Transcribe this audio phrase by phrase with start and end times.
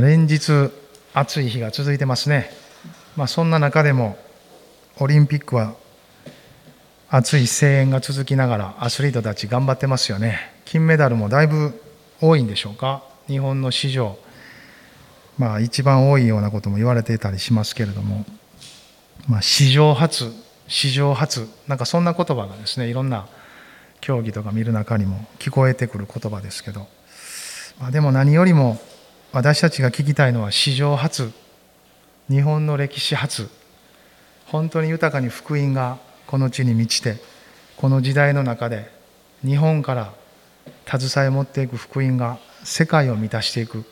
[0.00, 0.70] 連日
[1.14, 2.50] 暑い日が続いてますね。
[3.16, 4.16] まあ、そんな中でも
[5.00, 5.74] オリンピックは
[7.10, 10.38] 熱い声援が続きながらアスリートたち頑張ってますよね。
[10.64, 11.80] 金メダルもだいぶ
[12.20, 13.02] 多いんでしょうか。
[13.26, 14.18] 日本の史上、
[15.38, 18.26] まあ、一番多いようなことも言われていたりしますけれども、
[19.26, 20.32] まあ、史上初、
[20.66, 23.26] 史上初、なんかそんな言葉がですね、いろんな
[24.00, 26.88] 競技とか見る中にも聞こえてくる言葉ですけど、
[27.80, 28.78] まあ、でも何よりも
[29.38, 31.30] 私たちが聞きたいのは史上初
[32.28, 33.48] 日本の歴史初
[34.46, 37.18] 本当に豊かに福音がこの地に満ちて
[37.76, 38.90] この時代の中で
[39.44, 40.12] 日本から
[40.86, 43.84] 携え持っていく福音が世界を満たしていく、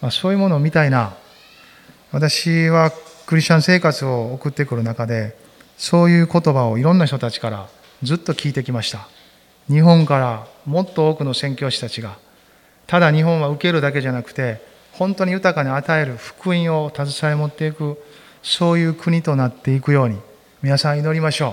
[0.00, 1.14] まあ、そういうものを見たいな。
[2.10, 2.90] 私は
[3.26, 5.36] クリスチャン生活を送ってくる中で
[5.78, 7.68] そういう言葉をいろんな人たちから
[8.02, 9.06] ずっと聞いてきました。
[9.68, 12.18] 日本からもっと多くの宣教師たちが
[12.88, 17.98] ただ日本は受けるだけじゃなくて本当に豊かに与える福音を携え持っていく
[18.42, 20.18] そういう国となっていくように
[20.62, 21.52] 皆さん祈りましょう。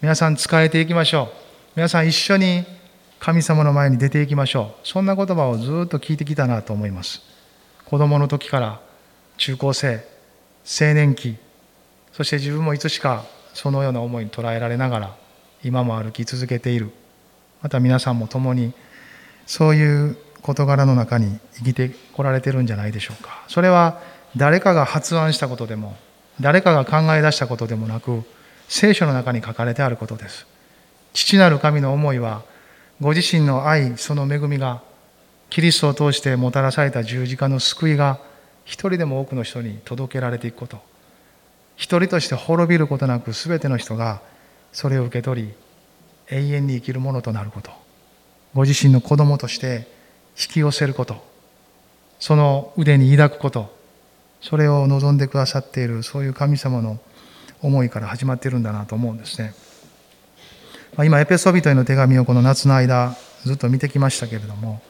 [0.00, 1.28] 皆さん仕えていきましょう。
[1.76, 2.64] 皆さん一緒に
[3.18, 4.86] 神様の前に出ていきましょう。
[4.88, 7.20] そんな言葉をずっと聞いてきたなと思います。
[7.84, 8.80] 子供の時から
[9.38, 10.04] 中高生
[10.64, 11.36] 青年期
[12.12, 15.16] そして自分もいつしかそのような思いに捉えられながら
[15.64, 16.90] 今も歩き続けている。
[17.62, 18.72] また皆さんも共に
[19.46, 23.44] そういう事柄の中に生きてこられてるんじゃないでしょうか。
[23.48, 24.00] それは
[24.36, 25.96] 誰かが発案したことでも
[26.40, 28.22] 誰かが考え出したことでもなく
[28.68, 30.46] 聖書の中に書かれてあることです。
[31.12, 32.42] 父なる神の思いは
[33.00, 34.82] ご自身の愛その恵みが
[35.50, 38.18] キリストを通してもたらされた十字架の救いが
[38.64, 40.78] 一人でも多くの人に届けられていくこと。
[41.76, 44.20] 一人として滅びることなく全ての人が
[44.72, 45.54] それを受け取り
[46.28, 47.70] 永遠に生きるものとなること。
[48.52, 49.86] ご自身の子供として
[50.38, 51.16] 引き寄せること
[52.20, 53.76] その腕に抱くこと
[54.40, 56.98] それを望んでくださっているそういう神様の
[57.60, 59.52] 思いから始まっているんだなと思うんですね。
[60.96, 64.80] ま今エペソビトへの手紙をこの夏の間ずっと見てきましたけれども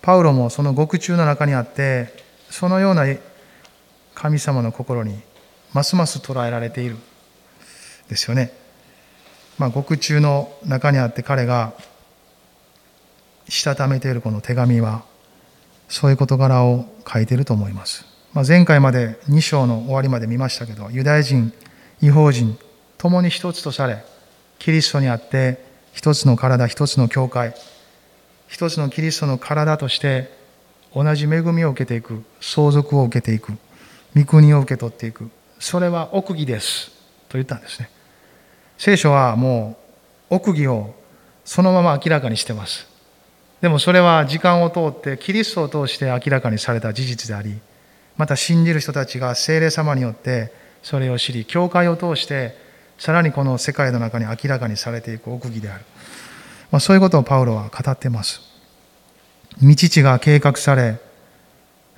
[0.00, 2.12] パウロもその獄中の中にあって
[2.50, 3.04] そのような
[4.14, 5.20] 神様の心に
[5.72, 6.96] ますます捉えられている
[8.08, 8.52] ですよね。
[9.58, 11.72] まあ、獄中の中にあって彼が
[13.48, 15.04] したためているこの手紙は
[15.88, 21.52] そういう事柄を書いていると思います、まあ、前回まで2章の終わりまで見ましたけどユダヤ人
[22.00, 22.58] 違法人
[22.98, 24.04] 共に一つとされ
[24.58, 27.54] キリストにあって一つの体一つの教会
[28.48, 30.30] 一つのキリストの体として
[30.94, 33.52] 同じ恵みを受けていく相続を受けていく
[34.14, 36.90] 御国を受け取っていくそれは奥義です
[37.28, 37.88] と言ったんですね。
[38.76, 39.78] 聖書はも
[40.28, 40.94] う奥義を
[41.44, 42.91] そのまま明らかにしてます。
[43.62, 47.58] でもそれは時間を通ってキリストを通して明らかにされた事実であり
[48.16, 50.52] また信じる人たちが精霊様によって
[50.82, 52.56] それを知り教会を通して
[52.98, 55.84] さらにこの世界の中に明らかにされていく奥義である、
[56.72, 58.40] まあ、そういうことをパウロは語っています。
[59.62, 60.98] 道地が計画され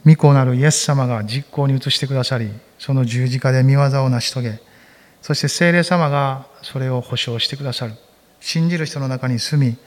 [0.04, 4.60] 御子なるイエス様が実行に移してくださりその十字架で見業を成し遂げ
[5.22, 7.94] そして精霊様がそれを保証してくださる。
[8.40, 9.78] 信じる人の中に住み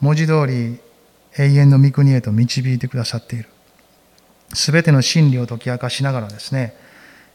[0.00, 0.78] 文字通り
[1.38, 3.48] 永遠の御国へと導いてくださっている。
[4.54, 6.74] すべての真理を解き明かしながらですね、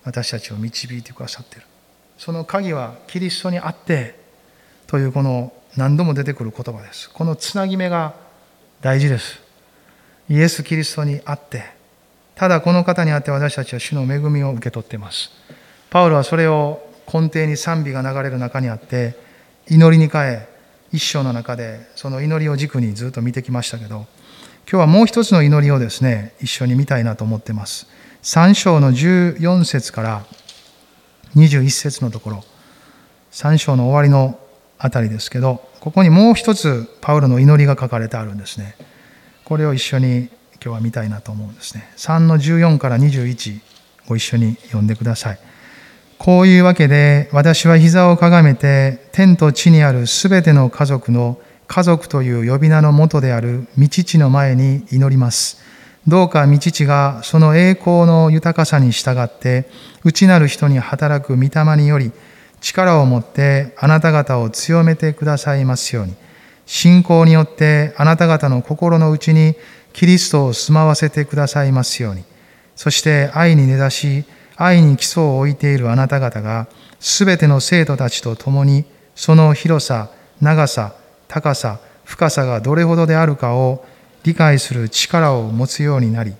[0.03, 1.65] 私たちを導いてくださっている。
[2.17, 4.19] その鍵はキリストにあって
[4.87, 7.09] というこの何度も出てくる言葉です。
[7.09, 8.13] このつなぎ目が
[8.81, 9.39] 大事です。
[10.29, 11.63] イエス・キリストにあって、
[12.35, 15.29] ただこの方にあって私たちは主の恵みを受け取っています。
[15.89, 19.15] パウロはそれを根底に賛美が流れる中にあって、
[19.67, 20.47] 祈りに変え、
[20.91, 24.07] 一章の中でその祈りを軸にずっと見てきましたけど
[24.69, 27.87] 今日はもう一つの祈りをですね一緒に見たいなと思ってます。
[28.23, 30.25] 3章の14節から
[31.35, 32.43] 21節のところ。
[33.31, 34.37] 3章の終わりの
[34.77, 38.75] あたりですけどここにもう一つパウロの祈りが書かれてあるんですね。
[39.45, 41.91] これを一緒に今日は見たいなと思うんですね。
[41.97, 43.59] 3の14から21
[44.07, 45.39] ご一緒に読んでください。
[46.23, 55.63] こういうわけで私は膝をかがめて天と地にあるすべての家族の家族という呼び名のもとである御父の前に祈ります。
[56.05, 59.67] どうか御父がその栄光の豊かさに従って
[60.03, 62.11] 内なる人に働く御霊により
[62.59, 66.13] 力を持ってあなた方を強めてくださいますように
[66.67, 69.55] 信仰によってあなた方の心の内に
[69.91, 72.23] キリストを住まわせてくださいますように
[72.75, 74.23] そして愛に根ざし
[74.63, 76.67] 愛に基礎を置いているあなた方が、
[76.99, 78.85] すべての生徒たちと共に、
[79.15, 80.95] その広さ、長さ、
[81.27, 83.85] 高さ、深さがどれほどであるかを
[84.23, 86.35] 理解する力を持つようになり、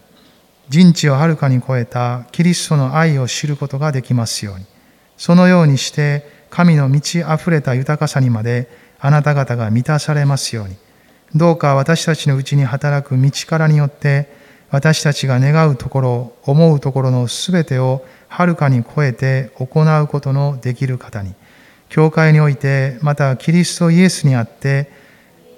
[0.70, 4.66] 人知をはるかに超えたキリストの愛を知ることができますように。
[5.18, 8.70] そのようにして神の満ち溢れた豊かさにまで
[9.00, 10.76] あなた方が満たされますように。
[11.36, 14.41] どうか私たちのうちに働く道からによって
[14.72, 21.34] 私たちが願うところ、思うところのすべてをはるかに超えて行うことのできる方に、
[21.90, 24.90] 教会において、またキリストイエスにあって、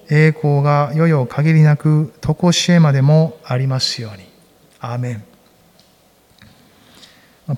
[0.10, 4.26] 栄光が世々限りなく常しえまでもありますように。
[4.80, 5.24] アーメン。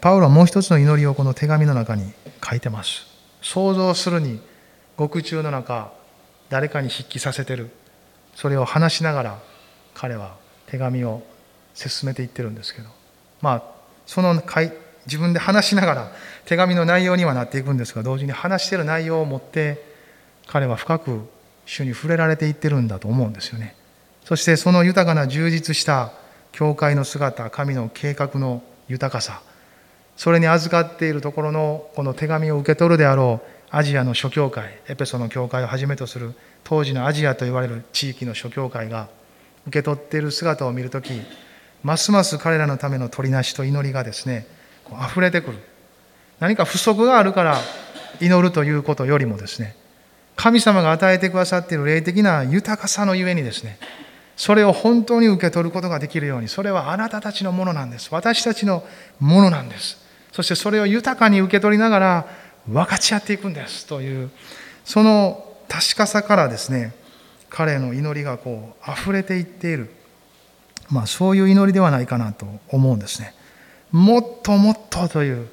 [0.02, 2.12] パウロはもう一つの祈りをこの手紙の中に
[2.48, 3.08] 書いてます。
[3.42, 4.42] 想像するに、
[4.98, 5.94] 獄中の中、
[6.50, 7.70] 誰かに筆記させてる。
[8.36, 9.40] それを話しながら、
[9.94, 10.36] 彼は
[10.68, 11.24] 手紙を
[11.76, 12.90] 進めていってるんですけど。
[13.42, 13.64] まあ
[14.08, 14.42] その
[15.06, 16.12] 自分で話しながら
[16.46, 19.84] 手紙の内容にはなっていくんですが同時に話してる内容を持って
[20.48, 21.22] 彼は深く
[21.66, 23.76] 主に触れられていってるんだと思うんですよね。
[24.24, 26.12] そしてその豊かな充実した
[26.52, 29.42] 教会の姿神の計画の豊かさ
[30.16, 36.34] それに預かっているところのこの手紙を受け取るであろうアジアの諸教会エペソの教会をはじめとする
[36.64, 39.10] 当時のアジアと言われる地域の諸教会が
[39.68, 41.12] 受け取っている姿を見るとき
[41.86, 44.48] ますます彼らのための取りなしと祈りがですね
[44.86, 45.58] こう溢れてくる。
[46.40, 47.60] 何か不足があるから
[48.20, 49.76] 祈るということよりもですね
[50.36, 53.78] 神様が与えてくださっている霊的な豊かさのゆえにですね
[54.36, 58.10] それを本当に受け取ることができるようにそれはあなたたちのものなんです。
[58.12, 58.84] 私たちの
[59.20, 60.04] ものなんです。
[60.32, 62.26] そしてそれを豊かに受け取りながら
[62.68, 63.86] 分かち合っていくんです。
[63.86, 64.32] という
[64.84, 66.96] その確かさからですね
[67.52, 69.92] 彼の祈りがこう溢れていっている。
[70.90, 73.34] まあ、そういう祈りではないかなと思うんですね。
[73.92, 75.48] もっともっとという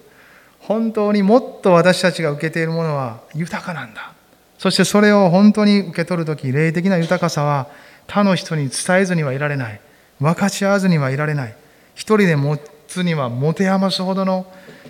[0.61, 4.13] 本当にもっと私たちが受けているものは豊かなんだ。
[4.59, 7.69] そしてそれを本当に受け取る時霊的な豊かさは
[8.07, 9.81] 他の人に伝えずにはいられない。
[10.21, 11.57] 分かち合わずにはいられない。
[11.95, 14.47] 一人で持つには持て余すほどの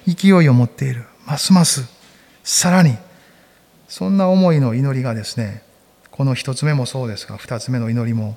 [0.07, 1.05] 勢いを持っている。
[1.27, 2.03] ますます。
[2.45, 2.97] さらに
[3.89, 5.63] そんな思いの祈りがですね
[6.11, 8.37] この一つ目もそうですが二つ目の祈りも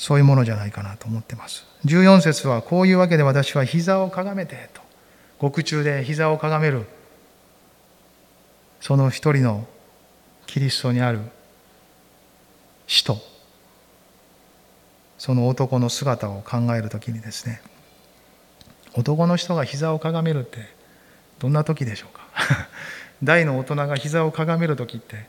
[0.00, 1.66] そういうものじゃないかなと思ってます。
[1.84, 4.80] 14節はこういうわけで私は膝をかがめてと。
[5.38, 6.86] 獄中で膝をかがめる
[8.80, 9.66] その一人の
[10.46, 11.20] キリストにある
[12.86, 13.18] 死と
[15.18, 17.62] その男の姿を考えるときにですね
[18.94, 20.58] 男の人が膝をかがめるって
[21.38, 22.22] どんな時でしょうか？
[23.22, 25.26] 大の大人が膝をかがめる時って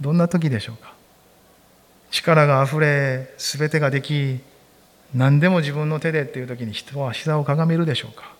[0.00, 0.94] どんな時でしょうか？
[2.10, 4.40] 力があふれ全てができ
[5.14, 8.34] 何でも自分の手でっていう時に人は膝をかがめるでしょうか。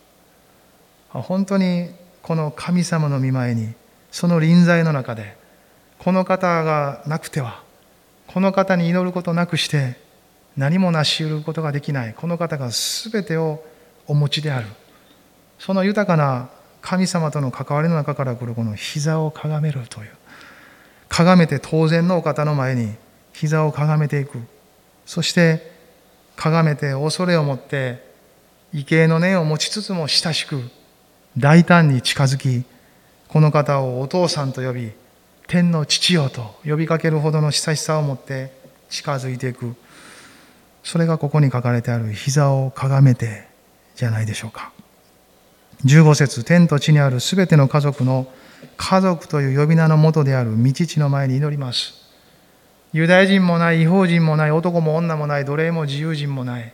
[1.21, 1.91] 本当に
[2.23, 3.73] この神様の見前に
[4.11, 5.37] その臨在の中で
[5.99, 7.63] この方がなくては
[8.27, 9.97] この方に祈ることなくして
[10.57, 13.65] 何も成し得ることができないこの方が全てを
[14.07, 14.69] お持ちである。
[15.59, 16.51] その豊かな
[16.83, 20.11] 神様との関わりの中から来るこの膝をかがめるという。
[21.09, 22.95] かがめて当然のお方の前に
[23.41, 24.41] 膝をかがめていく。
[25.07, 25.71] そして
[26.37, 28.05] かがめて恐れを持って
[28.73, 30.61] 畏敬の念を持ちつつも親しく
[31.37, 32.65] 大胆に近づき
[33.29, 34.93] この方をお父さんと呼び
[35.47, 38.53] 天の父よと呼びかけるほどの親しさを持って
[38.91, 39.75] 近づいていく。
[40.83, 43.47] それがここに書かれてある膝をかがめて
[43.95, 44.73] じゃないでしょうか。
[45.85, 48.27] 15節天と地にあるすべての家族の
[48.77, 51.98] 家族という呼び名のもとである御父の前に祈ります。
[52.93, 56.73] ユダヤ人もない、違法人もない、男も女もない、奴隷も自由人もない。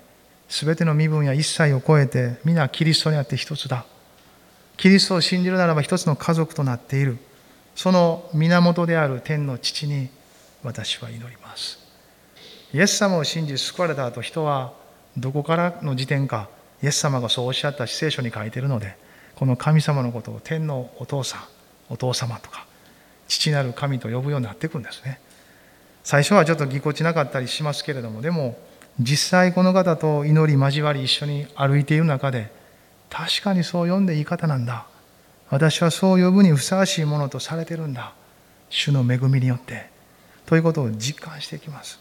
[0.48, 3.84] すべての身分や一切を超えて、皆キリストにあって一つだ。
[4.76, 7.18] キリストを信じるならば一つの家族となっている。
[7.74, 10.08] その源である天の父に
[10.62, 11.78] 私は祈ります。
[12.72, 14.72] イエス様を信じ救われた後、人は
[15.16, 16.48] どこからの時点か、
[16.82, 18.96] イエス様がそうおっしゃった聖書に書いているので、
[19.36, 21.40] この神様のことを天のお父さん、
[21.88, 22.66] お父様とか、
[23.26, 25.20] 父なる神と呼ぶようになっていくんですね。
[26.04, 28.56] 最初はちょっとぎこちなかったりしますけれどもでも
[29.00, 32.52] 実際この方と祈り交わり一緒に歩いている中で
[33.10, 34.86] 確かにそう読んでいい方なんだ。
[35.48, 38.12] 私はそう呼ぶにふさわしいものとされてるんだ。
[38.70, 39.88] 主の恵みによって。
[40.46, 42.00] ということを実感していきます。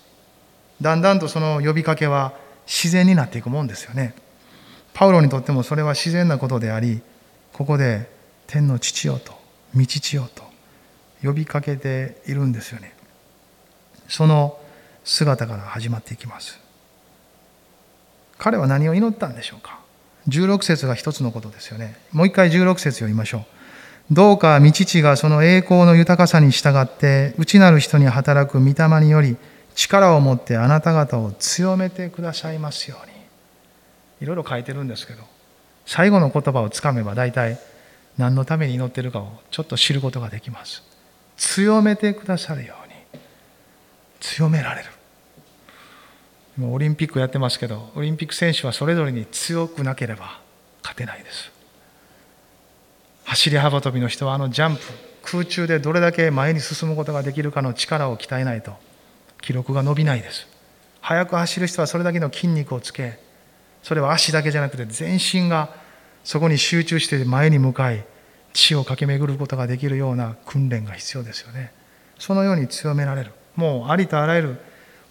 [0.82, 2.34] だんだんとその呼びかけは
[2.66, 4.16] 自然になっていくもんですよね。
[4.94, 7.02] パウロにとってもそれは自然なことであり
[7.52, 8.10] ここで
[8.48, 9.34] 天の父よと
[9.76, 10.44] 道父よと
[11.24, 12.93] 呼びかけているんですよね。
[14.14, 14.60] その
[15.04, 16.60] 姿から始まっていきます。
[18.38, 19.80] 彼は何を祈ったんでしょうか
[20.28, 21.98] ？16節が一つのことですよね。
[22.12, 23.44] もう一回16節読みましょう。
[24.14, 29.36] どうか御父がその栄光の豊かさに従って内なる人に働く御霊により
[29.74, 33.14] 力を持ってあなた方を強めてくださいますように。
[34.22, 35.24] いろいろ書いてるんですけど
[35.88, 37.58] 最後の言葉をつかめば大体
[38.20, 40.84] 何のために祈ってるかをちょっと知ることができます。
[41.36, 42.83] 強めてくださるように。
[44.24, 44.90] 強められる。
[46.58, 50.40] 今オリンピックやってますけどオリンピック選手はそれぞれに強くなければ
[50.82, 51.52] 勝てないです。
[53.26, 54.82] 走り幅跳びの人はあのジャンプ
[55.24, 58.74] 空中でどれだけ前に進むことができるかの力を鍛えないと
[59.42, 60.48] 記録が伸びないです。
[61.02, 63.20] 速く走る人はそれだけの筋肉をつけ
[63.82, 65.76] それは足だけじゃなくて全身が
[66.24, 68.06] そこに集中して前に向かい
[68.54, 71.74] 地を駆け巡ることができるような訓練が必要ですよね。
[72.20, 73.34] そのように強められる。
[73.56, 74.58] もうありとあらゆる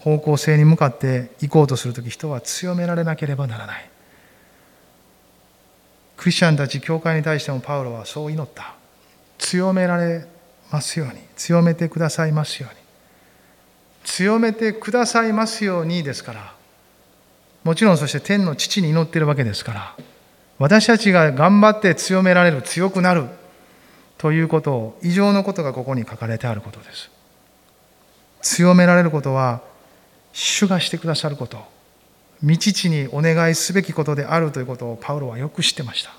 [0.01, 3.89] 方向性に向かって行こうとするとき人は強められなければならない。
[6.17, 8.75] クリスチャンたち教会に対してもパウロはそう祈った。
[9.39, 10.27] 強められ
[10.71, 11.21] ますように。
[11.37, 12.81] 強めてくださいますように。
[14.05, 16.55] 強めてくださいますようにですから。
[17.65, 19.97] もちろんそして天の父に祈っているわけですから。
[20.59, 23.27] 私たちが頑張って強められる強くなる
[24.19, 27.11] ということを異常のことがここに書かれてあることです。
[28.43, 29.63] 強められることは
[30.33, 31.59] 主がしてくださること。
[32.41, 36.11] 未知にお願いすべきことであるということをパウロはよく知ってました。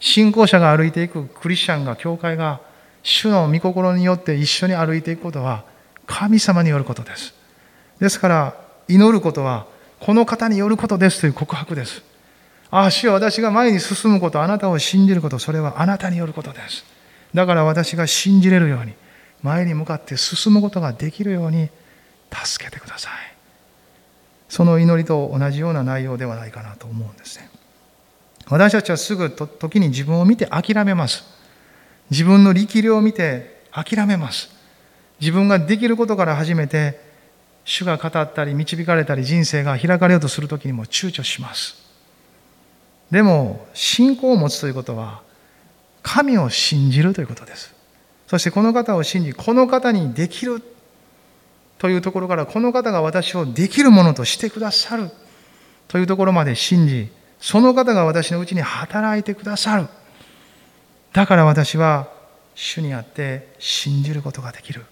[0.00, 2.60] 信仰者が歩いていくクリスチャンが教会が
[3.02, 5.64] 主の御心によって一緒に歩いていくことは
[6.06, 7.34] 神様によることです。
[7.98, 8.54] ですから
[8.86, 9.66] 祈ることは
[9.98, 12.02] この方によることですという告白です。
[12.70, 16.84] ああ主は私が前に進むことあなたを信じることそれはあなたによることです。
[17.34, 18.92] だから私が信じれるように
[19.42, 21.68] 前に向かって進むことができるように
[22.32, 23.12] 助けてください。
[24.48, 27.50] その祈りと同じような内容ではないかなと思うんですね。
[28.46, 31.24] 私たちはすぐ時に自分を見て諦めます。
[32.10, 34.50] 自分の力量を見て諦めます。
[35.20, 37.00] 自分ができることから始めて
[37.64, 41.76] 主が語ったり導かれたり人生が開かれようとする時にも躊躇します。
[43.10, 45.22] でも信仰を持つということは
[46.02, 47.77] 神を信じるということです。
[48.28, 50.62] そしてこの方を信じこの方にできる
[51.78, 55.10] というところからこの方が私をできるものとしてくださる。
[55.88, 57.08] というところまで信じ
[57.40, 59.88] その方が私のうちに働いてくださる。
[61.14, 62.08] だから私は
[62.54, 64.84] 主にあって信じることができる。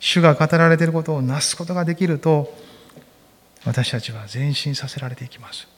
[0.00, 2.52] 主が語られていることをなすことができると
[3.64, 5.68] 私たちは前進させられていきます。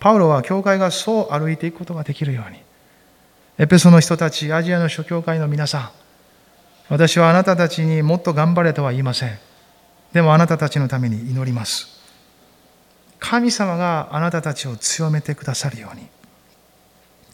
[0.00, 2.58] パウロは教会がそう歩いていくことができるように
[3.60, 5.90] エペソの人たちアジアの諸教会の皆さん
[6.88, 9.38] 私はあなたたちにもっと頑張れとは言いません
[10.14, 12.00] でもあなたたちのために祈ります。
[13.18, 16.08] 神様があなたたちを強めてくださるように。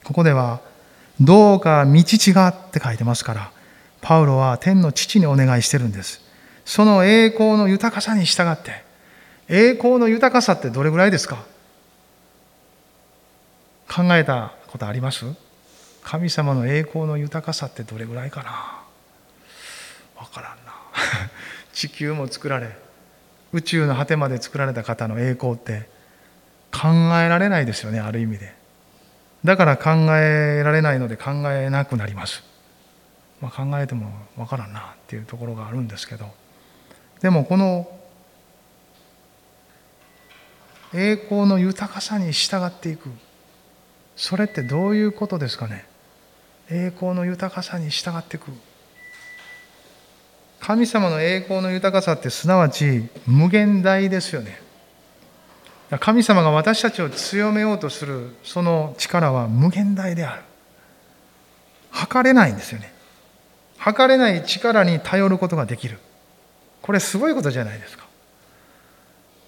[0.04, 0.61] ここでは、
[1.18, 3.50] どうか道父がって書いてますから、
[4.02, 6.21] パウロは天の父にお願いしてるんです。
[6.66, 8.83] その栄光の豊かさに従って、
[9.49, 11.45] 栄光の豊かさってどれぐらいですか？
[13.88, 15.25] 考えたことあります？
[16.09, 18.51] 神様の栄光の豊かさってどれぐらいかな？
[20.17, 20.73] わからんな。
[21.75, 22.79] 地球も作られ
[23.53, 25.89] 宇宙の果てまで作られた方の栄光って
[26.73, 28.55] 考えられないですよねある意味で。
[29.45, 32.45] だから考えられないので考えなくなります、
[33.41, 36.33] まあ、考えてもわからんなっていうところがあるんですけど。
[37.21, 37.91] でもこの
[40.95, 43.11] 栄光の豊かさに従っていく。
[44.15, 45.96] それってどういうことですかね？
[46.71, 48.51] 栄光の豊かさに従っていく
[50.61, 54.61] 神様の栄光の豊かさってすなわち無限大ですよね。
[56.01, 60.43] 神様が私たちを強めようとするその力は無限大である。
[61.91, 62.93] 測れないんですよね。
[63.79, 65.99] 測れない力に頼ることができる。
[66.83, 68.07] これすごいことじゃないですか。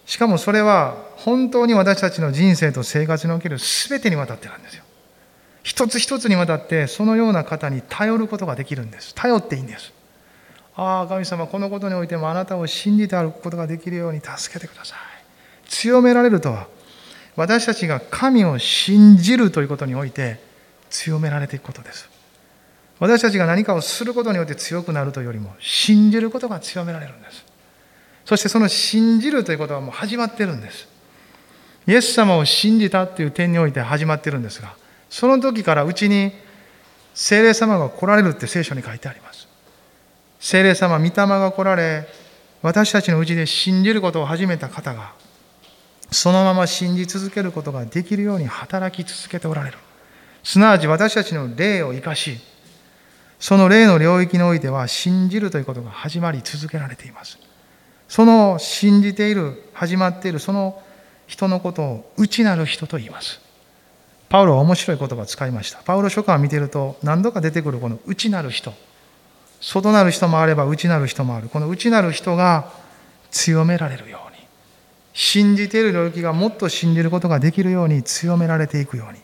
[0.06, 4.84] しかもそれは本当に私たちの人生と生活における全てにわたってなんですよ。
[5.68, 9.14] 一つ一つにわたってそのような方に頼ることができるんです。
[9.14, 9.92] 頼っていいんです。
[10.74, 14.98] ああ神様このことにおいてもあなたを信じて歩くことができるように助けてください。
[15.68, 16.68] 強められるとは
[17.36, 20.40] 私たちが神を信じるということにおいて
[20.88, 22.08] 強められていくことです。
[22.98, 27.44] 私たちが何かをすることによって強くなるというよりも信じることが強められるんです。
[28.24, 30.88] そしてその信じるということはもう始まってるんです。
[31.86, 34.74] イエス様を信じたという点において始まってるんですが
[35.10, 36.32] その時からうちに
[37.14, 39.48] 精霊様が来られるって聖書に書いてあります
[40.40, 42.06] 聖霊様、御霊が来られ、
[42.62, 45.12] 私たちのうちで信じることを始めた方が、
[46.10, 49.78] そのまま信じ続けることができるように働き続けておられる。
[50.44, 52.38] すなわち私たちの霊を生かし、
[53.40, 57.38] その霊の領域においては信じるということが始まり続けられています。
[58.08, 60.80] その信じている、始まっている、その
[61.26, 63.47] 人のことを内なる人と言います
[64.28, 65.78] パウロは面白い言葉を使いました。
[65.78, 68.72] パウロ書簡を見ていると何度か出てくるこの内なる人。
[69.60, 71.48] 外なる人もあれば内なる人もある。
[71.48, 72.70] この内なる人が
[73.30, 74.38] 強められるように。
[75.14, 79.18] 信じている領域がもっと信じることができるように強められていくように。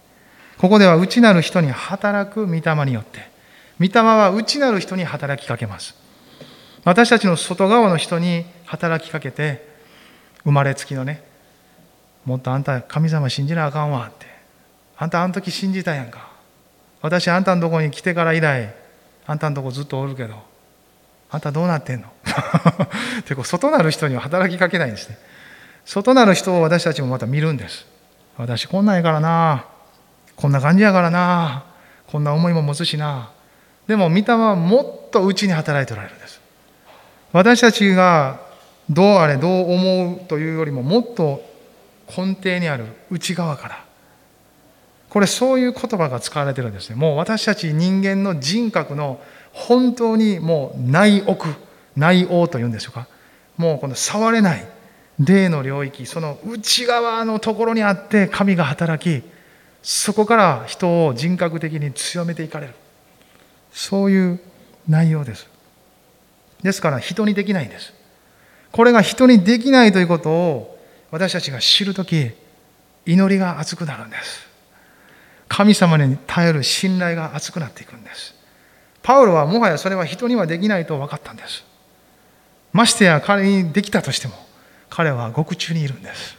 [0.58, 3.28] ここでは内なる人に働く御霊によって。
[3.78, 5.94] 御霊は内なる人に働きかけます。
[6.84, 9.66] 私たちの外側の人に働きかけて
[10.44, 11.22] 生まれつきのね
[12.26, 14.33] もっとあんた神様信じなあかんわって。
[14.96, 16.28] あんたあの時信じたやんか。
[17.02, 18.74] 私あんたのとこに来てから以来
[19.26, 20.36] あんたのとこずっとおるけど
[21.30, 22.08] あんたどうなってんの？
[22.08, 25.18] っ てこう外なる人には働きかけないんですね。
[25.84, 27.86] 外なる人を私たちもまた見るんです。
[28.38, 29.66] 私こんなんやからな。
[30.36, 31.64] こんな感じやからな。
[32.06, 33.30] こんな思いも持つしな。
[33.86, 36.40] でも御霊はもっと内に働いておられるんです。
[37.32, 38.40] 私たちが
[38.88, 41.42] どうあれどう思うというよりももっと
[42.16, 43.83] 根底にある内側から
[45.14, 46.96] これそういう言葉が使われてるんですね。
[46.96, 49.20] もう私たち人間の人格の
[49.52, 51.54] 本当にもう内奥
[51.96, 53.06] 内王というんでしょうか。
[53.56, 54.66] もうこの触れない
[55.20, 59.24] 霊の領域その内側のところにあって神が働き
[59.84, 62.74] そこから人を人格的に強めていかれる。
[63.72, 64.40] そういう
[64.88, 65.48] 内容です。
[66.60, 67.94] ですから人にできないんです。
[68.72, 70.76] これが人にできないということを
[71.12, 72.32] 私たちが知るとき
[73.06, 74.53] 祈りが熱くなるんです。
[75.48, 78.34] 神様に頼る信頼が熱くなっていくんです。
[79.02, 81.64] パウロはもはやそれは人にはできないと分かったんです。
[82.72, 84.34] ましてや彼にできたとしても
[84.88, 86.36] 彼は獄中にいるんです。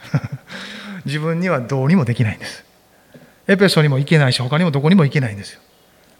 [1.06, 2.63] 自分にはどうにもできないんです。
[3.48, 5.62] エペソにも行けないし他にもどこにも行けないんですよ。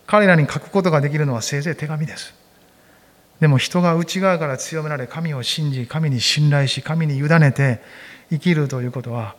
[0.06, 2.34] 彼らに書くことができるのはせいぜい手紙です。
[3.40, 7.82] でも人が内側から強められ神を信じ神に信頼し神に委ねて
[8.30, 9.36] 生きるということは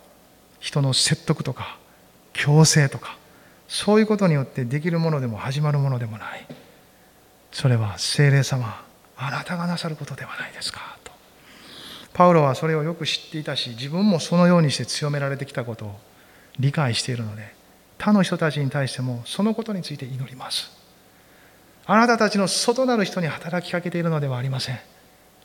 [0.61, 1.79] 人の説得とか
[2.33, 3.17] 強制とか
[3.69, 6.47] そういうことによってできるものでも始まるものでもない。
[7.53, 8.85] それは精霊様
[9.17, 11.13] あなたがなさることではないですかと。
[12.13, 16.01] パウロはそれをよく知っていたし自分もそのようにして強められてきたことを
[16.59, 17.55] 理解しているので
[17.99, 20.71] 他の人たちに対してもそのことについて祈ります。
[21.87, 24.79] あなたたちの外なる人に働きかけているのではありません。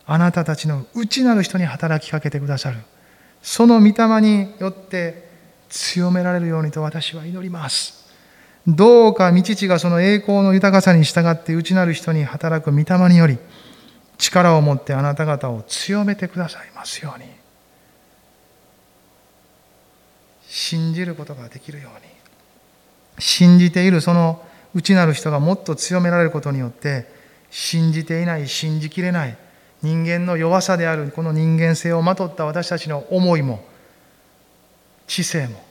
[0.04, 2.78] あなたたちの内なる人に働きかけてくださる。
[3.42, 5.28] その御霊によって
[5.68, 8.01] 強められるようにと私は祈ります。
[8.66, 13.38] どうか御父がその栄光の豊かさに従って内なる人に働く御霊により
[14.18, 17.26] 力を持ってあなた方を強めてくださいますように。
[20.46, 22.12] 信じることができるように。
[23.18, 24.44] 信じているその
[24.74, 27.06] 内なる人がもっと強められることによって
[27.50, 29.36] 信じていない信じきれない
[29.82, 33.64] 人間の弱さであるこの人間性をまとった私たちの思いも
[35.06, 35.62] 知性も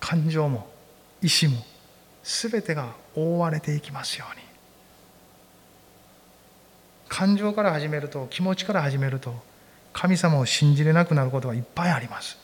[0.00, 0.66] 感情も
[1.22, 1.64] 意志も
[2.30, 4.42] 全てが覆われていきますように。
[7.08, 9.34] 感情から始めると気持ちから始めると
[9.92, 12.38] 神様を信じれなくなることがいっぱいあります。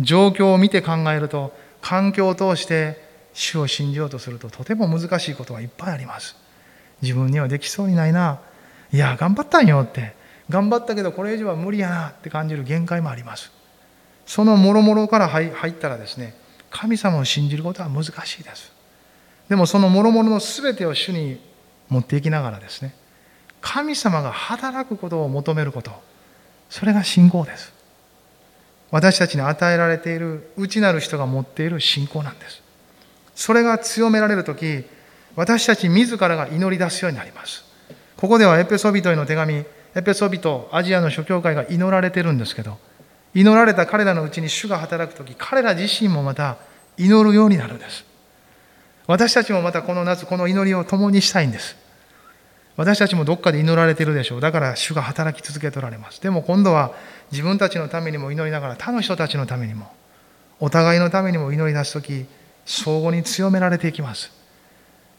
[0.00, 3.00] 状況を見て考えると環境を通して
[3.32, 6.36] 主を信じようとするととても難しいことがいっぱいあります。
[7.00, 8.40] 自分にはできそうにないな。
[8.92, 10.16] いや頑張ったんよって。
[10.50, 13.52] 頑張ったけどこれ以上は無理やなって感じる限界もあります。
[14.26, 16.34] そのもろもろから入ったらですね
[16.70, 18.77] 神様を信じることは難しいです。
[19.48, 21.40] でもそのもろもろの全てを主に
[21.88, 22.94] 持っていきながらですね
[23.60, 25.90] 神様が働くことを求めること
[26.68, 27.72] それが信仰です。
[28.90, 32.62] 私たちに与えられている内なる人が持っている信仰なんです。
[33.34, 34.84] それが強められる時
[35.36, 37.64] 私たち自らが祈り出すようになります。
[38.16, 42.78] ここではエペソビトへの手紙エペソビトアジアの諸教会が祈られてるんですけど
[43.34, 46.56] 祈られた彼らのうちに主が働く時彼ら自身もまた
[46.96, 48.04] 祈るようになるんです。
[49.08, 51.76] 私たちもまたこの夏この祈りを共にしたいんです。
[52.76, 54.40] 私たちもどっかで祈られてるでしょう。
[54.40, 56.20] だから主が働き続けておられます。
[56.20, 56.92] でも今度は
[57.32, 59.90] 自分たちのためにも祈りながら他の人たちのためにも
[60.60, 62.26] お互いのためにも祈り出す時
[62.66, 64.30] 相互に強められていきます。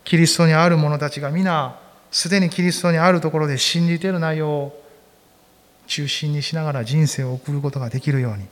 [0.03, 1.75] キリストにある者たちが皆、
[2.11, 4.83] すでにキリストにあるところで信じている内容を
[5.87, 8.45] 中心にしながら人生を送ることができるように、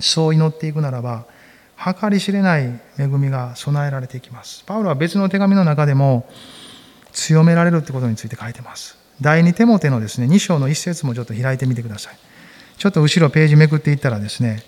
[0.00, 1.26] そう祈っていくならば、
[1.84, 4.62] 計り知れない恵みが備えられていきます。
[4.64, 6.28] パウロは別の手紙の中でも、
[7.12, 8.96] 強められるってことについて書いてます。
[9.20, 12.16] 第二手モテのですね、2章の一節もちょっと開いてみてください。
[12.78, 14.62] ちょっと後ろページめくっていったらですね、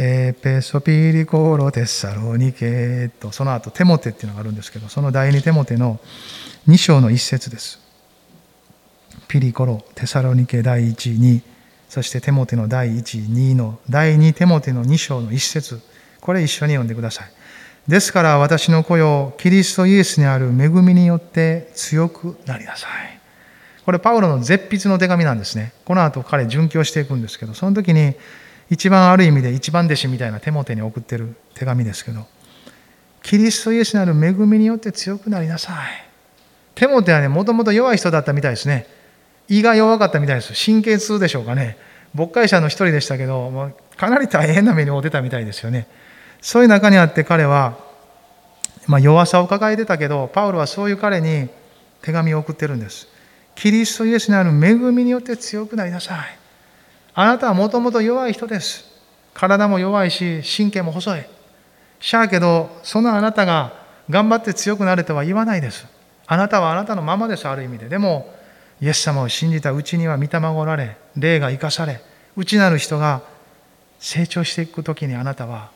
[0.00, 5.98] エペソピリコロテッサロニケとその後テモテっていうのがあるんですけどその第二テモテの
[6.68, 7.80] 2章の一節です
[9.26, 11.42] ピリコロテサロニケ第一に
[11.88, 15.80] そしてテモテの第1、2の、第2テモテの2章の1節
[16.20, 17.30] これ一緒に読んでください。
[17.88, 23.18] ですから私の子よ、キリストイエスにある恵みによって強くなりなさい。
[23.84, 25.72] これパウロの絶筆の手紙なんですね。
[25.86, 28.14] この後彼殉教していくんですけど、その時に
[28.68, 32.26] 一番ある意味で一番弟子みたいなテモテに送ってる手紙ですけど、
[33.22, 35.76] キリストイエスにある恵みによって強くなりなさい。
[36.74, 38.86] テモテはね、もともと弱い人だったみたいですね。
[39.48, 40.52] 胃が弱かったみたいです。
[40.52, 41.78] 神経痛でしょうかね。
[42.14, 45.88] 牧会者の一人でしたけど、かなり大変な目に遭ってたみたいですよね。
[46.40, 47.76] そういう中にあって彼は、
[48.86, 51.48] まあ、弱さを抱えてたけど、パウロはそういう彼に
[52.02, 53.08] 手紙を送ってるんです。
[53.54, 56.38] キリストイエスにある恵みによって強くなりなさい。
[57.14, 58.84] あなたはもともと弱い人です。
[59.34, 61.22] 体も弱いし、神経も細い。
[62.00, 63.72] しゃあけど、そのあなたが
[64.08, 65.86] 頑張って強くなれとは言わないです。
[66.26, 67.88] あなたはあなたのままです、ある意味で。
[67.88, 68.32] でも、
[68.80, 72.00] イエス様を信じたうちには御霊がおられ、霊が生かされ、
[72.36, 73.22] 内なる人が
[73.98, 75.70] 成長していくときにあなたは、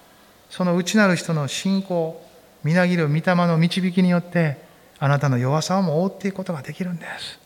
[0.52, 2.22] その内なる人の信仰、
[2.62, 4.58] みなぎる御霊の導きによって、
[4.98, 7.40] あなたの弱さをも覆っていくことができるんです。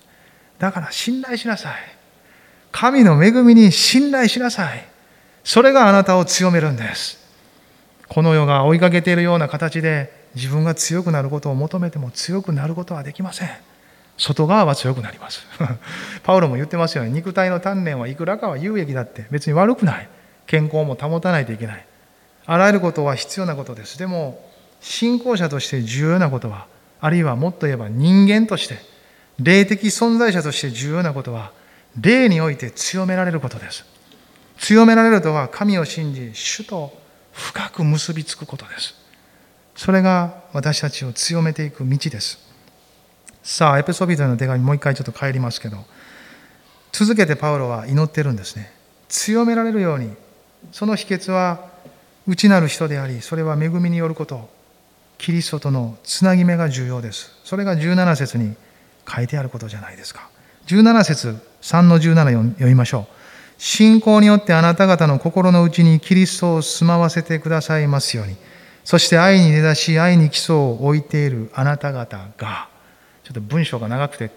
[0.58, 1.74] だから信頼しなさい。
[2.72, 4.84] 神の恵みに信頼しなさい。
[5.44, 7.24] それがあなたを強めるんです。
[8.08, 13.50] この世が追いかけているような形で自分が強くなることを求めても強くなることはできません。
[14.18, 15.46] 外側は強くなります。
[16.24, 17.10] パウロも言ってますよね。
[17.10, 20.08] 肉体の鍛錬はいくらかは有益だって別に悪くない。
[20.48, 21.86] 健康も保たないといけない。
[22.46, 23.98] あらゆることは必要なことです。
[23.98, 24.44] でも、
[24.80, 26.66] 信仰者として重要なことは、
[27.00, 28.78] あるいはもっと言えば人間として、
[29.40, 31.52] 霊的存在者として重要なことは、
[32.00, 33.85] 霊において強められることです。
[34.59, 36.96] 強められるとは、神を信じ、主と
[37.32, 38.94] 深く結びつくことです。
[39.74, 42.38] それが私たちを強めていく道です。
[43.42, 45.85] さあ、エペソビトへの手紙、もう一回ちょっと帰りますけど、
[46.92, 48.72] 続けてパウロは祈ってるんですね。
[49.09, 50.14] 強められるように、
[50.72, 51.75] その秘訣は
[52.26, 54.48] 内なる人であり、それは恵みによること、
[55.18, 57.38] キリストとのつなぎ目が重要です。
[57.44, 58.54] それが17節に
[59.08, 60.28] 書いてあることじゃないですか。
[60.66, 63.16] 17節3の17読みましょう。
[63.58, 68.36] 信仰によってあなた方の心の内にキリストを住まわせてくださいますように。
[68.84, 72.68] そして愛に根ざし、愛に基礎を置いているあなた方が、
[73.24, 74.30] ちょっと文章が長くて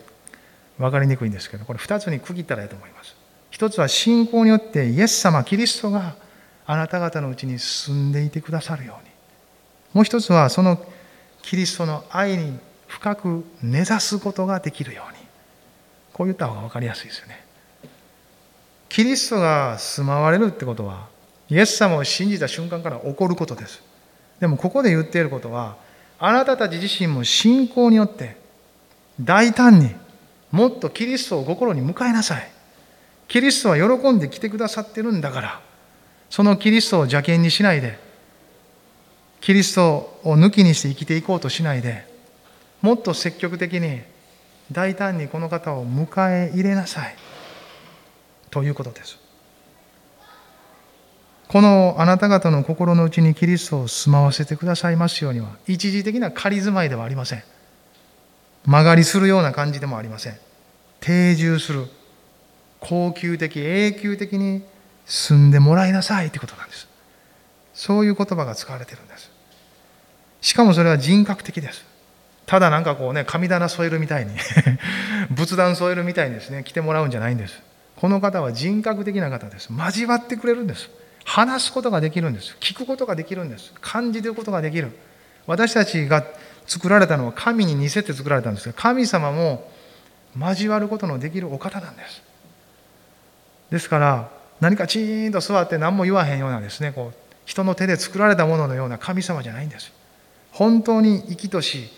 [0.78, 3.16] 分かりにくいんですけど、これ2つに区切ったらいいと思います。
[3.52, 6.16] 一つは信仰によってイエス様、キリストが
[6.72, 9.10] あなた方のうちに住んでいてくださるように。
[9.92, 10.80] もう一つはその
[11.42, 15.18] キリストの愛に深く根ざすことができるように。
[16.14, 17.44] こう言った方が分かりやすいですよね。
[18.88, 21.08] キリストが住まわれるってことは、
[21.50, 23.82] イエス様を信じた瞬間から起こることです。
[24.40, 25.76] でもここで言っていることは、
[26.20, 28.38] あなたたち自身も信仰によって
[29.20, 29.96] 大胆に
[30.52, 32.52] もっとキリストを心に迎えなさい。
[33.28, 35.69] キリストは喜んで来てくださってるんだから、
[36.30, 38.00] そのキリストを邪険にしないで、
[39.42, 42.06] キリストを抜きにして生きていこうとしないで、
[42.82, 44.02] もっと積極的に
[44.72, 47.16] 大胆にこの方を迎え入れなさい。
[48.52, 49.18] ということです。
[51.48, 57.44] このあなた方の心の内にキリストを住まわせてくださいますようには、一時的な仮住まいではありません。
[58.66, 60.38] 曲がりするような感じでもありません
[61.00, 61.88] 定住する
[62.80, 64.64] 高級的永久的に
[65.10, 66.88] 住んでもらいなさいってことなんです。
[67.74, 69.32] そういう言葉が使われてるんです。
[70.42, 71.84] しかもそれは人格的です。
[72.46, 74.32] ただなんかこうね神棚添えるみたいに
[75.32, 77.60] 仏壇添えるみたいにですね来てもらうんじゃないんです。
[77.96, 79.70] この方は人格的な方です。
[79.76, 80.90] 交わってくれるんです。
[81.26, 82.56] 話すことができるんです。
[82.60, 83.74] 聞くことができるんです。
[83.82, 84.92] 感じることができる。
[85.48, 86.24] 私たちが
[86.68, 89.72] 作られたのは神に似せて作られたんですが神様も
[90.40, 92.22] 交わることのできるお方なんです。
[93.72, 99.92] ですから何かチーンと座って何も言わへんようなですねこう人の手で作られたもののような神様じゃないんです
[100.52, 101.90] 本当に生きとし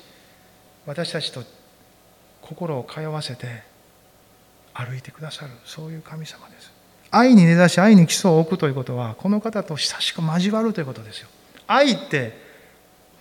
[0.85, 1.43] 私たちと
[2.41, 3.63] 心を通わせて
[4.73, 6.71] 歩いてくださるそういう神様です
[7.11, 11.27] 愛に根ざし愛に基礎を置くということはこの方と親しく交わるということですよ
[11.67, 12.51] 愛って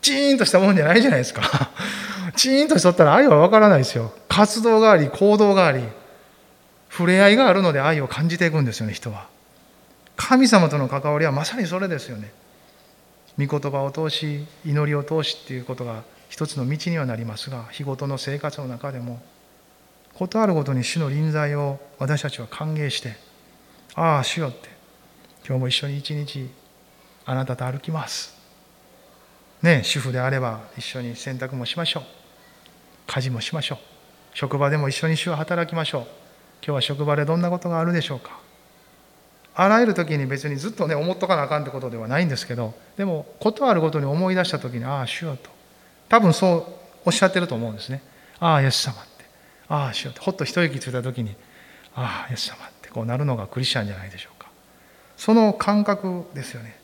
[0.01, 1.43] チーンとしたもんじゃないじゃないですか。
[2.37, 4.13] チーンとしとったら愛は分からないですよ。
[4.29, 5.83] 活動があり、行動があり、
[6.91, 9.29] 触れ合いがあるので愛を感じていくんですよね、人は。
[10.17, 12.33] 神様との関わりはまさにそれですよね。
[13.39, 19.23] 御言葉を通し、祈りを通しっていうことが一つの道にはなりますが、日ごとの生活の中でも、
[20.15, 23.17] 事あるごとに主の臨在を私たちは歓迎して、
[23.95, 24.69] ああ、主よって、
[25.47, 26.51] 今日も一緒に一日
[27.25, 28.37] あなたと歩きます。
[29.63, 32.03] ね、主婦であれば一緒に洗濯もしましょう。
[33.07, 33.79] 家事もしましょう。
[34.35, 36.20] 職場でも一緒に主は働きましょう。
[36.63, 38.39] 今日は職場でどんなことがあるでしょうか？
[39.55, 45.51] あらゆる時に別にずっとね思っとかなあかんってことではないんですけどでも事あるごとに思い出した時にああ主よと。
[46.09, 46.65] 多分そう
[47.07, 48.03] おっしゃってると思うんですね。
[48.39, 49.25] ああイエス様って。
[49.69, 50.21] ああ主よって。
[50.21, 51.35] ほっと一息ついた時に
[51.95, 54.49] ああイエス様ってこうなるのがクリスチャンじゃないでしょうか。
[55.17, 56.79] その感覚ですよね。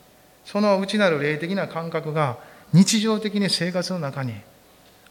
[0.45, 2.37] その内なる霊的な感覚が
[2.73, 4.33] 日常的に生活の中に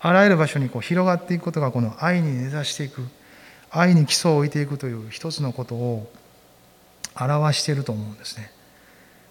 [0.00, 3.06] あらゆる場所にこう広がっていくことがこの愛に根ざしていく
[3.78, 6.10] 愛に基礎を置いていくという一つのことを
[7.14, 8.50] 表していると思うんですね。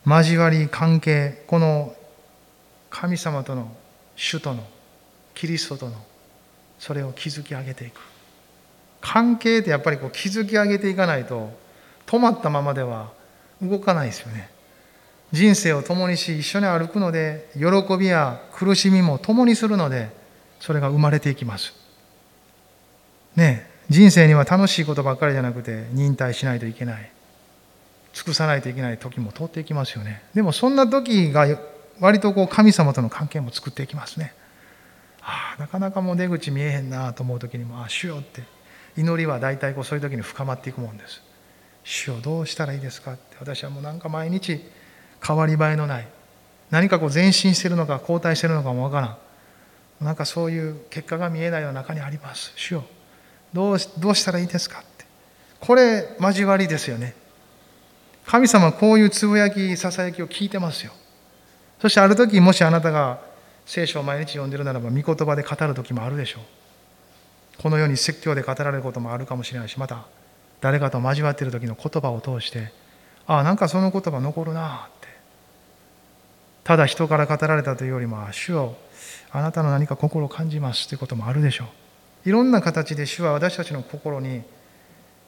[0.06, 1.96] 交わり関係この
[2.90, 3.76] 神様との
[4.16, 4.64] 主との
[5.34, 5.94] キリストとの
[6.80, 8.00] それを築き上げていく。
[9.02, 11.52] 関係ってやっぱりこう築き上げていかないと
[12.06, 13.12] 止まったままでは
[13.62, 14.50] 動かないですよね。
[15.32, 20.10] 人生を共にし一緒に歩くので喜びや苦しみも共にするので
[20.60, 21.74] それが生まれていきます。
[23.36, 23.75] ねえ。
[23.90, 27.12] 人生には楽しいことばっかりじゃなくて忍耐しないといけない。
[28.14, 30.24] 尽くさないといけない時も通っていきますよね。
[30.34, 31.46] でもそんな時が
[32.00, 34.34] 割とこう神様との関係も作っていきますね。
[35.22, 38.44] ああなかなかもう出口見えへんなと思う時にもああ主よって。
[38.98, 41.22] 祈りは大体こうそういう時に深まっていくもんです。
[41.84, 43.36] 主よどうしたらいいですかって。
[43.40, 44.62] 私はもうなんか毎日
[45.26, 46.08] 変わり映えのない。
[46.72, 49.08] 何かこう前進してるのか後退してるのかもわから
[50.02, 50.06] ん。
[50.06, 52.54] なんかそういう結果が見えないような中にあります。
[52.56, 52.86] 主よ
[53.56, 55.06] どうどうしたらいいですかって。
[55.62, 57.16] これ交わりですよね。
[58.26, 60.92] 神様こういうつぶやきささやきを聞いてますよ。
[61.80, 63.22] そしてある時もしあなたが
[63.66, 67.62] 聖書を毎日読んでるならば御言葉で語る時もあるでしょう。
[67.62, 70.06] このように説教で語られることもあるかもしれないしまた
[70.60, 72.74] 誰かと交わっている時の言葉を通して
[73.26, 75.08] ああなんかその言葉残るなあって。
[76.66, 78.76] ただ人から語られたというよりも主よ
[79.32, 81.85] あなたの何か心を感じますということもあるでしょう。
[82.26, 84.42] いろんな形で主は私たちの心に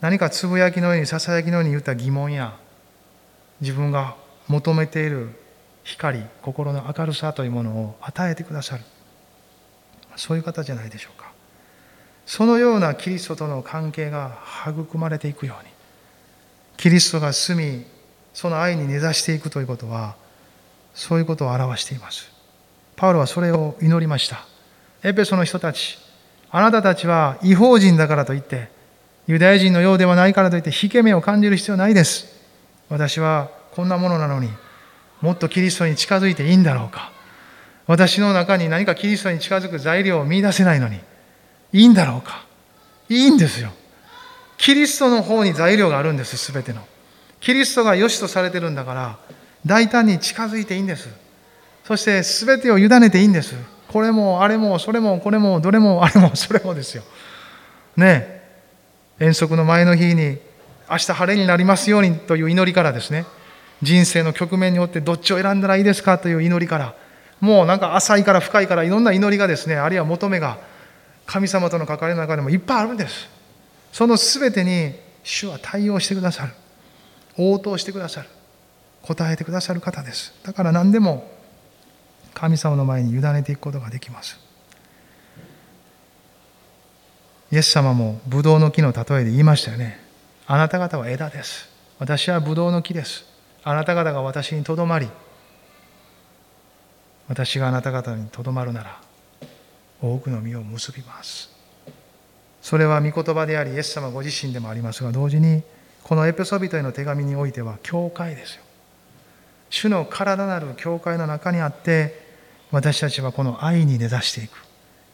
[0.02, 2.58] 何かつぶやきのようにささやきのように言った疑問や
[3.62, 4.16] 自分が
[4.48, 5.30] 求めている
[5.84, 8.84] 光心の明るさというものを与えてくださる
[10.16, 11.32] そういう方じゃないでしょうか
[12.26, 15.72] そのようなキリストとの関係が育まれていくように
[16.78, 17.86] キリストが住み
[18.34, 20.16] その愛に根ざしていくということは
[20.94, 22.32] そういうことを表しています。
[22.96, 24.46] パウロはそれを祈りました。
[25.04, 25.98] エペソの人たち
[26.52, 28.70] あなたたちは違法人だからといって
[29.28, 32.28] ユダヤ人のようではないからといって引け目を感じる必要ないです。
[32.90, 34.50] 私はこんなものなのに
[35.22, 37.12] もっとキリストに近づいていいんだろうか。
[37.86, 41.00] 私の中に何かキリストに近づく材料を見出せないのに
[41.74, 42.46] いいんだろうか。
[43.10, 43.72] いいんですよ。
[44.58, 46.82] キリストの方に材料があるんです全ての。
[47.40, 49.18] キリストが良しとされてるんだから
[49.66, 51.10] 大胆に近づいていいんです。
[51.86, 53.56] そして全てを委ねていいんです。
[53.88, 57.04] これもあれもそれもこれもどれもあれもそれもですよ。
[57.96, 58.42] ね
[59.20, 60.38] 遠足の前の日に
[60.90, 63.26] 明日晴れになりますようにという祈りからですね。
[63.82, 66.18] 人生の局面によってどっちを選んだらいいですか？
[66.18, 66.96] という祈りから。
[67.40, 70.58] もうなんか浅いから深いからいろんな祈りがですねあるいは求めが
[71.26, 73.30] 神様との関わりの中でもいっぱいあるんです。
[73.92, 76.54] その全てに主は対応してくださる。
[77.38, 78.28] 応答してくださる。
[79.04, 80.34] 答えてくださる方です。
[80.44, 81.30] だから何でも
[82.38, 84.40] 神様の前に委ねていくことができます
[87.52, 90.08] イエス様もブドウの木の例えで言いましたよね
[90.50, 91.70] あなた方は枝です。
[92.00, 93.26] 私はブドウの木です。
[93.66, 95.10] あなた方が私にとどまり、
[97.28, 99.02] 私があなた方にとどまるなら、
[100.02, 101.50] 多くの実を結びます。
[102.62, 105.64] それは御言葉であり、イエス様ご自身でもありますが、同時に、
[106.02, 108.64] このエペソビトへの手紙においては、教会ですよ。
[109.70, 112.27] 主の体なる教会の中にあって、
[112.72, 114.64] 私たちはこの愛に根ざしていく。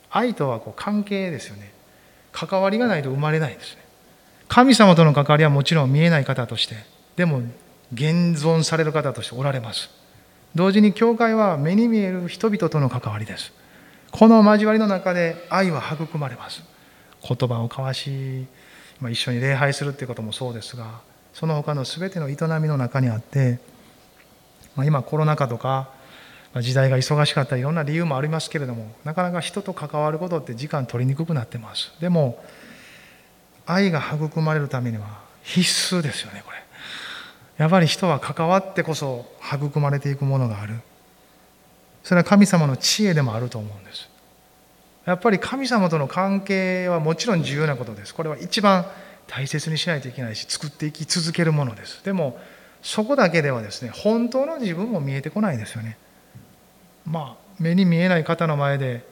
[0.10, 1.72] 愛とはこう関係ですよね。
[2.32, 3.84] 関わりがないと生まれないんですね。
[4.54, 6.76] 神様との関わりはもちろん見えない方として
[7.16, 7.42] でも
[7.92, 9.90] 現存される方としておられます
[10.54, 13.52] 同時に教会は目に見える人々との関わりです
[14.12, 16.64] この交わりの中で愛は育まれます
[17.28, 18.46] 言葉を交わし
[19.10, 21.02] 一緒に礼拝するっていうこともそうですが
[21.34, 23.58] その他の全ての営みの中にあって
[24.76, 25.90] まあ今コロナ禍とか
[26.62, 31.94] 時代が忙しかったりいろんな理由もありますけれどもなかなか人と関わることって時間取りにくくなってます。
[32.00, 32.44] でも
[33.66, 35.62] 愛が育まれるためには必
[35.96, 36.58] 須ですよねこれ。
[37.58, 40.76] やっぱり人は関わってこそ育まれていくものがある。
[42.04, 44.10] それは神様の知恵でもあると思うんです。
[45.06, 48.14] やっぱり神様との関係はもちろん重要なことです。
[48.14, 48.86] これは一番
[49.28, 52.04] 大切にしないといけないし作っていき続けるものです。
[52.04, 52.40] でも
[52.82, 55.98] そこだけではですね本当の自分も見えてこないですよね。
[57.06, 59.06] まあ目に見えない方の前で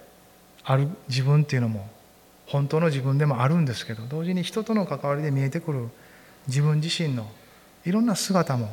[0.63, 1.89] ある自分っていうのも
[2.47, 5.89] 本当の自分でもあるんですけど同時に人との関わりで見えてくる
[6.47, 7.27] 自分自身の
[7.85, 8.69] いろんな姿も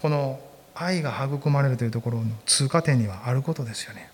[0.00, 0.40] この
[0.74, 4.10] 愛が育まれるというところの通過点にはあることですよね。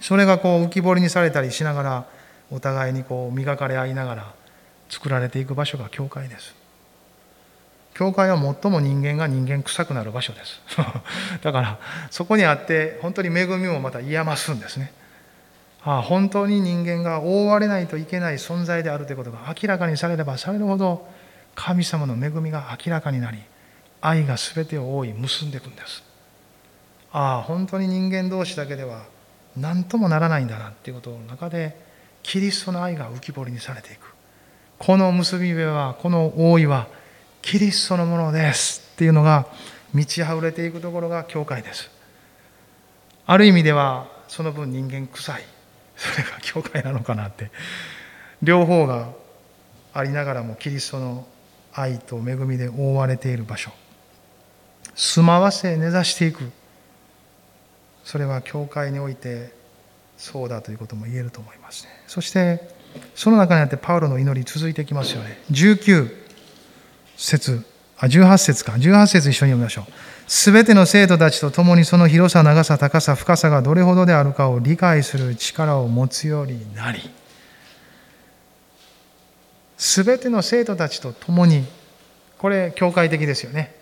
[0.00, 2.06] それがこう浮き彫りにされたりしながら
[2.50, 4.34] お互いにこう磨かれ合いながら
[4.88, 6.54] 作られていく場所が教会です。
[7.94, 10.60] 教会は最も人間が人間臭くなる場所です。
[11.42, 11.78] だから
[12.10, 14.92] そこにあって本当に恵みもまた癒ますんですね。
[15.84, 21.06] ああ本当に人間が覆われないといけない存在であるということが明らかにされればされるほど
[21.54, 23.38] 神様の恵みが明らかになり
[24.00, 26.02] 愛が全てを覆い結んでいくんです。
[27.12, 29.04] ああ本当に人間同士だけでは
[29.56, 31.78] 何ともならないんだなっていうことの中で
[32.24, 34.14] キリストの愛が浮き彫りにされていく。
[34.78, 36.88] この結び目はこの覆いは
[37.44, 39.46] キリストのものですっていうのが
[39.92, 41.90] 満ち溢れていくところが教会です。
[43.26, 45.42] ある意味ではその分人間臭い。
[45.94, 47.50] それが教会なのかなって。
[48.42, 49.10] 両方が
[49.92, 51.26] ありながらもキリストの
[51.74, 53.70] 愛と恵みで覆われている場所。
[54.94, 56.50] 住まわせ根ざしていく。
[58.04, 59.52] それは教会において
[60.16, 61.90] そうだということも言えると思いますね。
[62.06, 62.60] そして
[63.14, 65.38] その中にあってパウロの祈り続いてきますよね。
[65.50, 66.23] 19
[67.16, 67.64] 節
[67.98, 68.72] あ18節か。
[68.72, 69.84] 18節一緒に読みましょう。
[70.26, 77.10] すべての生徒たちと共にその広さ長さ高さ深さがどれほどであるかを理解する力を持つようになり
[79.76, 81.64] すべての生徒たちと共に
[82.38, 83.74] これ教会的ですよね。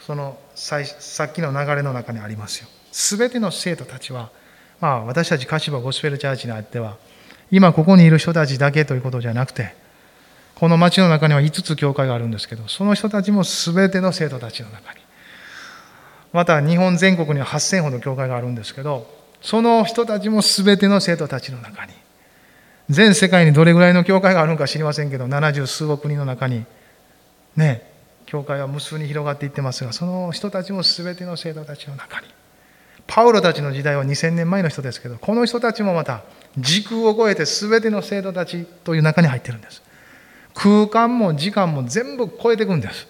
[0.00, 0.78] そのさ
[1.24, 2.68] っきの流れの中にありますよ。
[2.92, 4.30] すべての生徒たちは
[4.80, 6.96] まあ私たち柏ゴスペルチャーチにあっては
[7.50, 9.74] 今ここにいる人たちだけということじゃなくて
[10.58, 14.98] この町の中には5つ教会があるんですけどその人たちも全ての生徒たちの中に。
[16.32, 19.06] また日本全国には8000ほど教会があるんですけど
[19.40, 21.92] その人たちも全ての生徒たちの中に。
[22.90, 26.64] 全世界にどれぐらいの教会があるのか知りませんけど70数億人の中に
[27.54, 27.88] ね
[28.26, 32.26] 教会は無数に広がっていってますがその人たちも全ての生徒たちの中に。
[33.06, 36.24] パウロたちの時代は2000年前の人ですけどこの人たちもまた
[36.58, 39.86] 時空を超えて全ての生徒たちという中に入ってるんです。
[40.58, 43.06] 空間も時間も全部超えていくんです。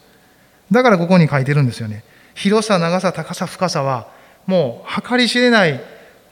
[0.71, 2.05] だからここに書いてるんですよね。
[2.35, 4.09] 広さ長さ高さ深さは
[4.47, 5.81] もう計り知れない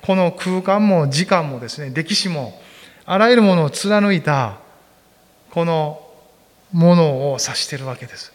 [0.02, 1.90] この空間も時間もですね。
[1.94, 2.60] 歴史も
[3.06, 4.58] あらゆるものを貫いた
[5.52, 6.02] この
[6.70, 8.34] ものを指しているわけです。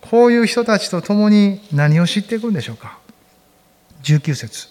[0.00, 2.98] こういう人たちと共に何を知っていくんでしょうか。
[4.02, 4.68] 19節。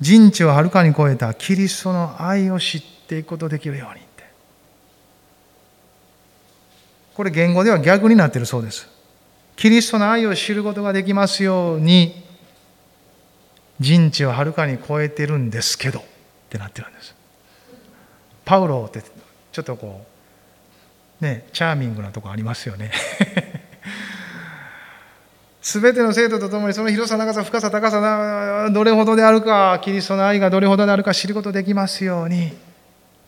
[0.00, 4.07] 人知をはるかに超えたキリストの愛を知っていくことできるように。
[7.18, 8.88] これ言語では逆になっているそうです。
[9.56, 12.14] キリストの愛を知ることができますように、
[13.80, 16.02] 人知をはるかに超えてるんですけどっ
[16.48, 17.16] てなってるんです。
[18.44, 19.02] パウロって
[19.50, 20.06] ちょっとこ
[21.20, 22.92] う、ね、チャーミングなとこありますよね。
[25.60, 32.56] すべての生徒と共にその広さ、長さ、深さ、高さ、どれほどであるか、キリストの愛がどれほどであるか知ることできますように、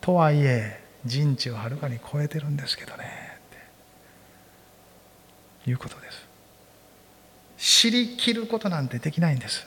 [0.00, 3.29] とはいえ、人知をはるかに超えてるんですけどね。
[5.66, 6.26] いうことです。
[7.58, 9.66] 知りきることなんてできないんです。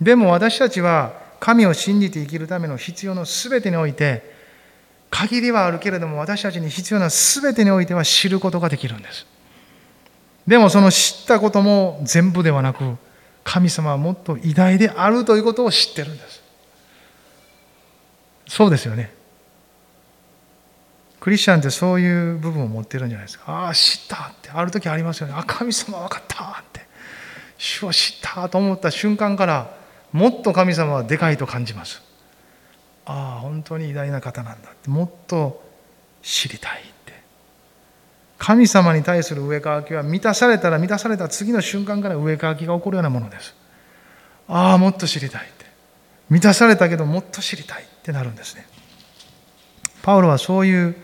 [0.00, 4.34] でも私たちは神を信じて生きるための必要の全てにおいて
[5.10, 9.26] 限りはあるけれども私たちに必要な全てにおいては知ることができるんです。
[10.46, 12.96] でもその知ったことも全部ではなく
[13.44, 16.42] 神様はもっと偉大であるということを知ってるんです。
[18.48, 19.12] そうですよね。
[21.26, 23.64] クリスチャンってそういう部分を持ってるんじゃないですか。
[23.64, 25.34] ああ、知ったって、ある時ありますよね。
[25.36, 26.86] あ、神様分かったって。
[27.58, 29.76] 主を知ったと思った瞬間から、
[30.12, 32.00] もっと神様はでかいと感じます。
[33.06, 35.64] ああ、本当に偉大な方なんだって、もっと
[36.22, 37.20] 知りたいって。
[38.38, 43.52] 神様に対する上かきは満たされたら満たされた次の瞬間から上かきが起こるようなものです。
[44.46, 45.66] ああ、もっと知りたいって。
[46.30, 48.64] 満たされたけどもっと知りたいってなるんですね。
[50.04, 50.94] パウロはそういう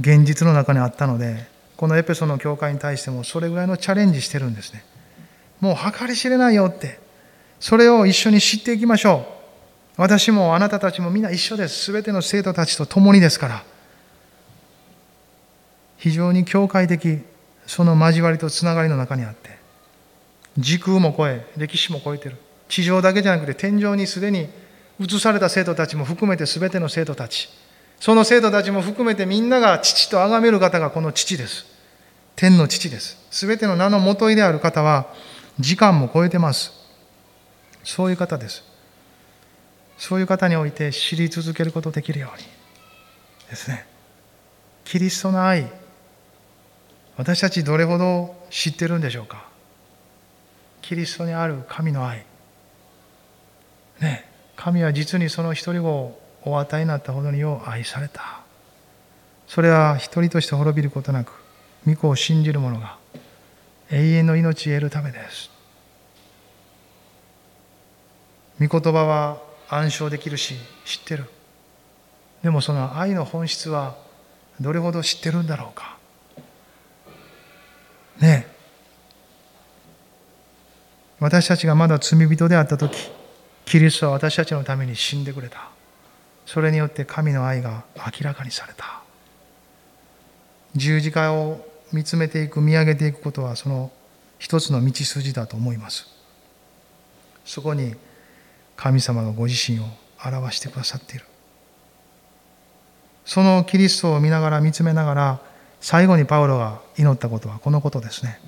[0.00, 1.46] 現実の中にあったので
[1.76, 4.84] このエペソの教会に対してもそれぐらいのチャレンジしてるんですね。
[5.60, 6.98] もう計り知れないよって。
[7.58, 9.26] それを一緒に知っていきましょ
[9.98, 10.00] う。
[10.00, 11.90] 私もあなたたちもみんな一緒です。
[11.92, 13.64] 全ての生徒たちと共にですから。
[15.96, 17.20] 非常に教会的
[17.66, 19.58] その交わりとつながりの中にあって。
[20.58, 22.36] 時空も超え歴史も超えてる。
[22.68, 24.48] 地上だけじゃなくて天井にすでに
[24.98, 27.48] 移された生徒たちも含めて全ての生徒たち。
[28.00, 31.66] その生徒たちも含めてみんなが父と崇める方がこの父です。
[32.34, 33.18] 天の父です。
[33.30, 35.06] すべての名のもといである方は
[35.58, 36.72] 時間も超えてます。
[37.84, 38.64] そういう方です。
[39.98, 42.44] そういう方において知り続けることできるように
[43.50, 43.86] ですね。
[44.84, 45.70] キリストの愛、
[47.16, 49.46] 私たちどれほど知ってるんでしょうか
[50.80, 52.24] キリストにある神の愛
[54.00, 54.26] ね
[54.56, 58.40] 神は実にその一人子をお与えになったほどによう愛された。
[59.46, 61.32] それは一人として滅びることなく
[61.86, 62.98] 御子を信じる者が
[63.90, 65.50] 永遠の命を得るためです。
[68.60, 71.24] 御言葉は暗唱できるし知ってる。
[72.42, 73.96] でもその愛の本質は
[74.60, 75.96] どれほど知ってるんだろうか。
[78.20, 78.60] ねえ。
[81.18, 83.10] 私たちがまだ罪人であった時
[83.64, 85.79] キリストは私たちのために死んでくれた。
[86.52, 89.02] それによって神の愛が明らかにされた。
[90.74, 93.92] 十字架を見つめていく見上げていくことはその
[94.40, 96.08] 一つの道筋だと思います。
[97.44, 97.94] そこに
[98.74, 99.84] 神様がご自身を
[100.24, 101.24] 表してくださっている。
[103.24, 105.40] そのキリストを見ながら見つめながら
[105.80, 108.40] 最後にパウロが祈ったことはこのことですね。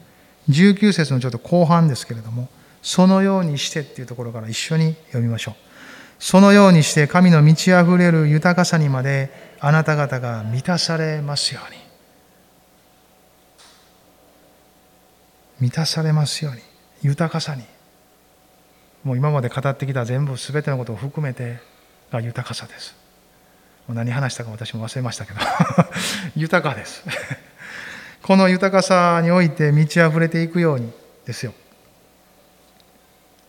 [0.48, 2.48] 19節のちょっと後半ですけれども
[2.82, 5.71] そのようにしてっていうところから一緒に読みましょう。
[6.22, 11.78] そのようにして神の満ち溢れる豊かさにまであなた方が満たされますように。
[15.58, 16.60] 満たされますように。
[17.02, 17.64] 豊かさに。
[19.02, 21.58] もう今まで語ってきた全部全てのことを含めて
[22.12, 22.94] が豊かさです。
[23.88, 25.40] もう何話したか私も忘れましたけど。
[26.36, 27.02] 豊かです。
[28.22, 30.92] この豊かさにおいて満ち溢れていくように
[31.26, 31.52] ですよ。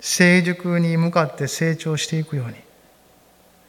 [0.05, 2.55] 成熟に向かって成長していくように。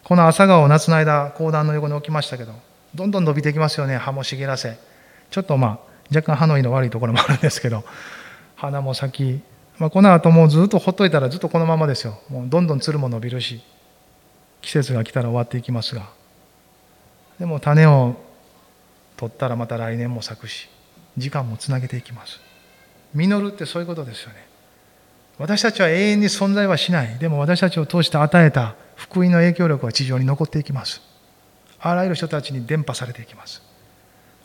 [0.02, 2.52] この朝顔を夏の間講談の横に置きましたけど
[2.92, 3.96] どんどん伸びていきますよね。
[3.96, 4.76] 葉も茂らせ。
[5.30, 5.78] ちょっとまあ
[6.12, 7.84] 若干葉の色悪いところもあるんですけど
[8.56, 9.42] 花も咲き、
[9.78, 12.18] まあ、この後もうずっとほっといたらずっとこのままですよ。
[12.28, 13.62] もうどんどんつるも伸びるし
[14.60, 16.10] 季節が来たら終わっていきますが。
[17.38, 18.16] でも種を
[19.16, 20.68] 取ったらまた来年も咲くし
[21.16, 22.40] 時間もつなげていきます。
[23.14, 24.53] 実るってそういうことですよね。
[25.38, 27.18] 私たちは永遠に存在はしない。
[27.18, 31.02] でも私たちを通して与えた福音の影響力は地上に残っていきます。
[31.80, 33.62] あらゆる人たちに伝播されていきます。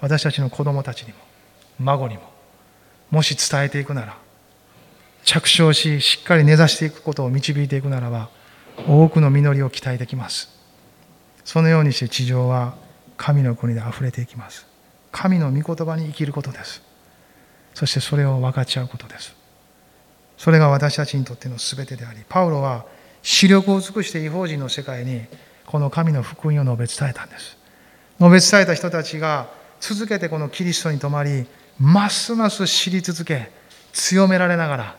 [0.01, 1.17] 私たちの子供たちにも
[1.79, 2.23] 孫にも
[3.11, 4.17] もし伝えていくなら
[5.23, 8.29] 着床ししっかり根ざしていくことを導いていくならば
[8.87, 10.57] 多くの実りを期待できます。
[11.43, 12.75] そのようにして地上は
[13.17, 14.65] 神の国で溢れていきます。
[15.11, 16.81] 神の御言葉に生きることです。
[17.73, 19.38] そしてそれを分かち合うことです。
[20.39, 22.85] それが私たちにとっての全てでありパウロは
[23.21, 25.21] 視力を尽くして違法人の世界に
[25.65, 27.57] この神の福音を述べ伝えたんです。
[28.19, 29.49] 述べ伝えた人たちが
[29.81, 31.45] 続けてこのキリストに泊まり
[31.77, 33.51] ますます知り続け
[33.91, 34.95] 強められながら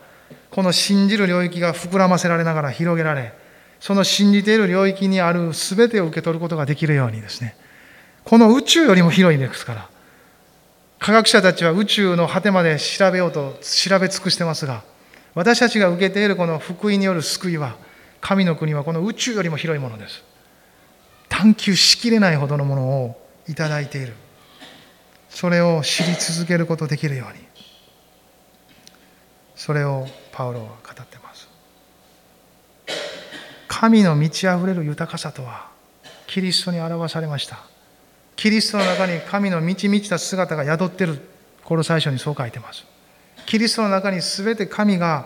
[0.51, 3.33] この信じる領域が膨らませられながら広げられ
[3.79, 7.55] その信じている領域にある全てを受け取ることができるようにですね。
[8.23, 9.89] この宇宙よりも広いですから。
[10.99, 14.83] 科学者たちは宇宙の果てまで調べようと調べ尽くしてますが
[15.33, 17.75] 私たちが受けているこの福音による救いは
[18.19, 20.23] 神の国はこの宇宙よりも広いものです。
[21.29, 24.13] 探求しきれないほどのものをいただいている。
[25.29, 27.39] それを知り続けることできるように。
[29.55, 31.47] それをパウロは語ってます。
[33.67, 35.69] 神の満ち溢れる豊かさとは
[36.27, 37.59] キリストに表されました。
[38.35, 41.19] キリストの中に神の満ち満ちた姿が宿っている。
[41.63, 42.90] この最初にそう書いてます。
[43.51, 45.25] キリストの中に全て神が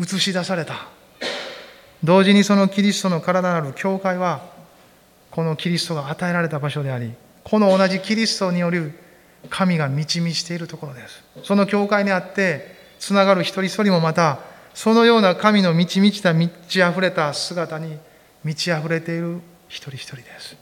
[0.00, 0.88] 映し出された。
[2.02, 4.40] 同時にそのキリストの体なる教会は
[5.30, 7.12] このキリストが与えられた場所であり
[7.44, 8.92] この同じキリストによる
[9.50, 11.22] 神が満ち満ちているところです。
[11.44, 14.38] その教会にあってつながる一人一人もまた
[14.72, 17.98] そのような神の満ち満ちた満ち溢れた姿に
[18.42, 20.56] 満ち溢れている一人一人です。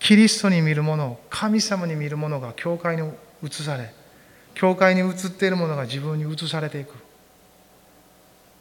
[0.00, 3.08] キリストに見るもの神様に見るものが教会に
[3.40, 4.01] 移され
[4.54, 6.94] 教会に移っているものが自分に移されていく。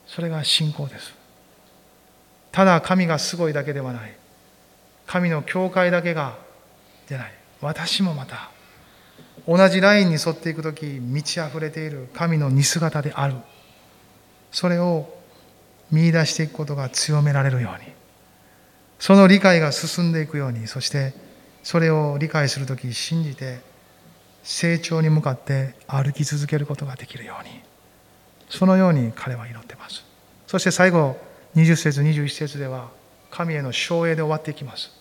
[0.07, 1.13] それが信仰です。
[2.51, 4.15] ただ神がすごいだけではない。
[5.07, 6.37] 神の教会だけが
[7.07, 7.33] でない。
[7.61, 8.51] 私もまた
[9.47, 12.09] 同じラインに沿っていく時満ち溢れている。
[12.13, 13.35] 神の似姿である。
[14.51, 15.09] それを
[15.91, 17.91] 見出していくことが強められるように。
[18.99, 20.67] その理解が進んでいくように。
[20.67, 21.13] そして
[21.63, 23.59] それを理解する時信じて
[24.43, 27.61] 成長に向かって歩き続けることができるように
[28.49, 30.03] そのように彼は祈ってます。
[30.45, 31.17] そして最後
[31.55, 32.89] 20節21節では
[33.29, 34.91] 神への奨励で終わっていきます。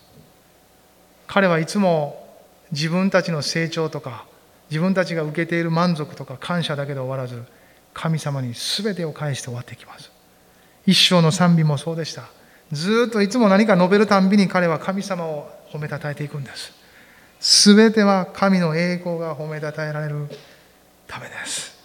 [1.27, 2.25] 彼はいつも
[2.71, 4.25] 自分たちの成長とか
[4.69, 7.43] 自分たちが受けている満足とか感謝だけで終わらず
[7.93, 10.11] 神様に全てを返して終わっていきます。
[10.85, 12.23] 一生の賛美もそうでした。
[12.71, 16.80] ずっといつも何か述べるたんびに彼は神様を褒めたたえていくんです。
[17.41, 20.27] 全ては神の栄光が褒めたたえられる
[21.07, 21.75] ためです、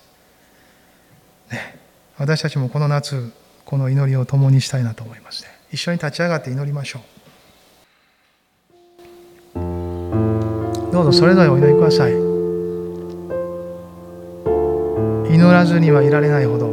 [1.51, 1.79] ね、
[2.19, 3.33] 私たちもこの夏
[3.65, 5.49] この祈りを共にしたいなと思いますね。
[5.73, 7.03] 一緒に立ち上がって祈りましょう。
[10.93, 12.13] どうぞそれぞれお祈りください。
[15.35, 16.69] 祈らずにはいられないほど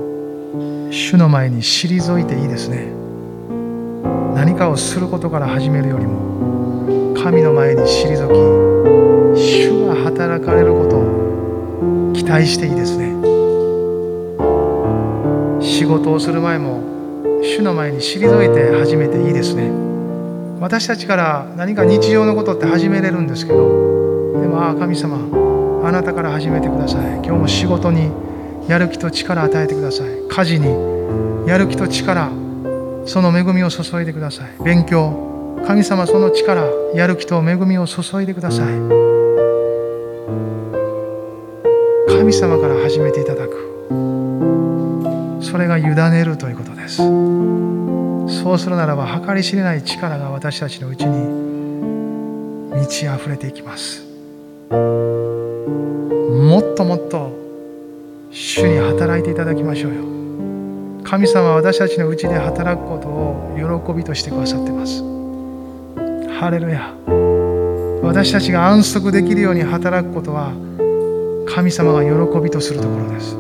[0.91, 2.91] 主の前に退いていいですね。
[4.35, 6.52] 何かをすることから始めるよりも
[7.23, 13.13] 神の前に退き主が働かれることを期待していいですね。
[15.61, 16.83] 仕事をする前も
[17.41, 19.71] 主の前に退いて始めていいですね。
[20.59, 25.17] 私たちから何か日常のことって始めれるんですけどでもああ神様
[25.87, 27.13] あなたから始めてください。
[27.23, 28.11] 今日も仕事に
[28.67, 30.09] やる気と力与えてください。
[30.27, 32.29] 家事にやる気と力
[33.05, 34.63] その恵みを注いでください。
[34.65, 35.31] 勉強
[35.65, 38.65] 神様その力やる気と恵みを注いでください。
[42.07, 43.73] 神様から始めていただく。
[45.41, 46.97] それが委ねるということです。
[46.97, 51.09] そうするならば計り知れない力が私たちのうちに
[52.71, 54.03] 満ち溢れていきます。
[54.71, 57.31] もっともっと
[58.31, 60.01] 主に働いていただきましょうよ。
[61.03, 65.03] 神様は私たちのうちで働くことを喜びとしてくださってます。
[66.43, 66.93] ハレルヤ
[68.03, 70.51] 私たちが安息できるように働くことは
[71.47, 72.09] 神様が喜
[72.41, 73.37] びとするところです。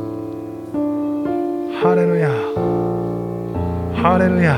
[1.83, 2.29] ハレルヤ
[4.01, 4.57] ハレルヤ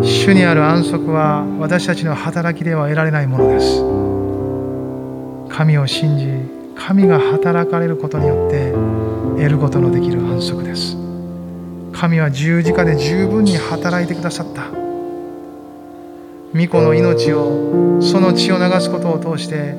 [0.00, 3.82] 主にある安息は私たちの働きでは得られないものです。
[5.56, 6.28] 神を信じ
[6.76, 8.70] 神が働かれることによって
[9.42, 10.96] 得ることのできる安息です。
[11.92, 14.85] 神は十字架で十分に働いてくださった。
[16.56, 19.74] 御子の命をその血を流すことを通して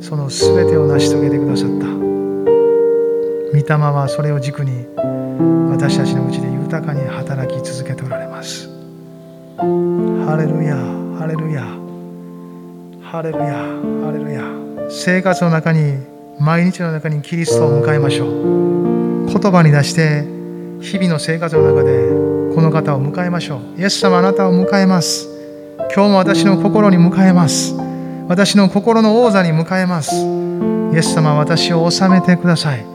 [0.00, 1.86] その全てを成し遂げてくださった。
[1.86, 4.86] 御霊はそれを軸に
[5.70, 8.68] 私たちのうちで豊かに働き続けておられます。
[9.56, 10.76] ハレルヤ
[11.18, 11.64] ハレルヤ
[13.02, 13.44] ハレルヤ
[14.04, 14.42] ハレルヤ。
[14.90, 15.94] 生活の中に
[16.38, 19.26] 毎日の中にキリストを迎えましょう。
[19.26, 20.24] 言葉に出して
[20.82, 23.80] 日々の生活の中でこの方を迎えましょう。
[23.80, 25.27] イエス様あなたを迎えます。
[25.98, 27.74] 今日も私の心に迎えます。
[28.28, 30.14] 私の心の王座に迎えます。
[30.94, 32.86] イエス様私を治めてください。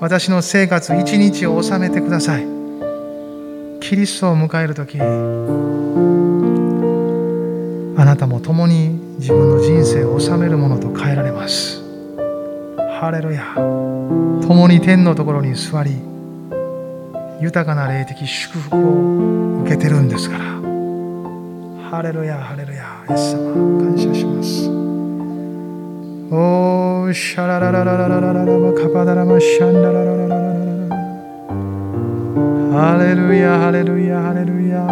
[0.00, 2.46] 私の生活一日を治めてください。
[3.80, 5.04] キリストを迎える時あ
[8.06, 11.82] なたも共に自分の人生を治めるものと変えられます。
[12.98, 13.44] ハレルヤ。
[14.46, 15.98] 共に天のところに座り
[17.42, 20.57] 豊かな霊的祝福を受けてるんですから。
[21.90, 23.02] ハレルヤハレルヤ。
[23.08, 24.68] イエス様感謝します。
[26.30, 30.96] おーシャララララララララララカパダラマシャンダラララララララ。
[32.76, 34.84] ハレルヤハレルヤハレルヤ。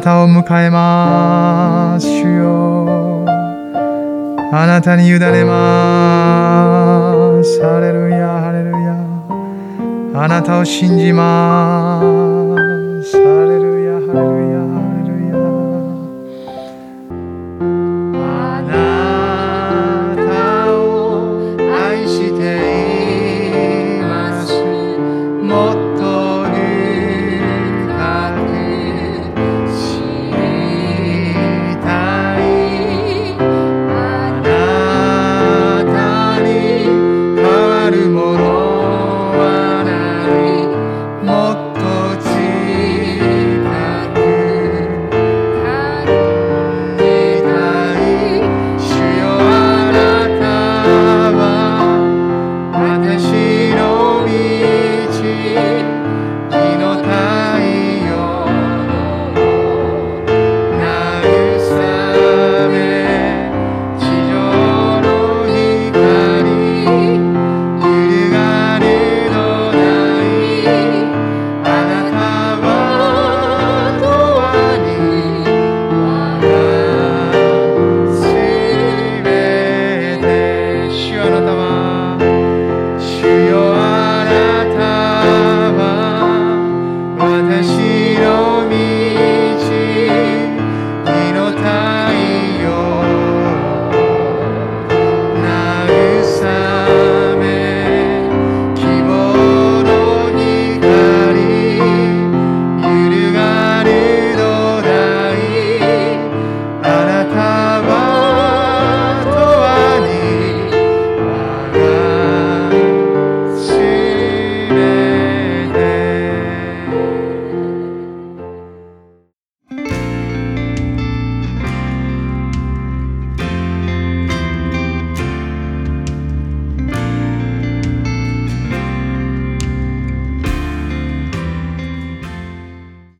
[0.00, 3.26] なたを迎えます主よ
[4.50, 7.60] あなたに委ねます。
[7.60, 8.96] ハレルヤハレルヤ。
[10.24, 12.19] あなたを信じます。